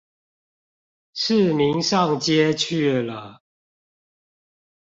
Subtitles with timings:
[1.13, 3.43] 市民上街去了